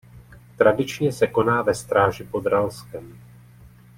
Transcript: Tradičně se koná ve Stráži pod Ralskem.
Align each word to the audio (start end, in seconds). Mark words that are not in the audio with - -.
Tradičně 0.57 1.11
se 1.11 1.27
koná 1.27 1.61
ve 1.61 1.73
Stráži 1.75 2.23
pod 2.23 2.45
Ralskem. 2.45 3.17